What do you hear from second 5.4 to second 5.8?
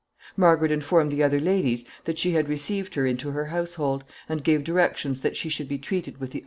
should be